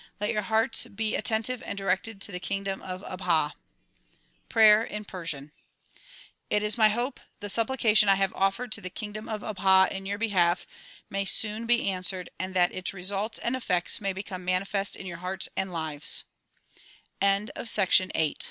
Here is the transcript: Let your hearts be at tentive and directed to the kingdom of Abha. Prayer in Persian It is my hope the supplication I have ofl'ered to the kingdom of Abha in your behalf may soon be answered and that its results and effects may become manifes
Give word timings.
Let 0.19 0.31
your 0.31 0.41
hearts 0.41 0.87
be 0.87 1.15
at 1.15 1.25
tentive 1.25 1.61
and 1.63 1.77
directed 1.77 2.21
to 2.21 2.31
the 2.31 2.39
kingdom 2.39 2.81
of 2.81 3.01
Abha. 3.01 3.51
Prayer 4.49 4.83
in 4.83 5.05
Persian 5.05 5.51
It 6.49 6.63
is 6.63 6.75
my 6.75 6.89
hope 6.89 7.19
the 7.39 7.51
supplication 7.51 8.09
I 8.09 8.15
have 8.15 8.33
ofl'ered 8.33 8.71
to 8.71 8.81
the 8.81 8.89
kingdom 8.89 9.29
of 9.29 9.41
Abha 9.41 9.91
in 9.91 10.07
your 10.07 10.17
behalf 10.17 10.65
may 11.11 11.23
soon 11.23 11.67
be 11.67 11.87
answered 11.87 12.31
and 12.39 12.55
that 12.55 12.71
its 12.73 12.95
results 12.95 13.37
and 13.37 13.55
effects 13.55 14.01
may 14.01 14.11
become 14.11 14.43
manifes 14.43 14.95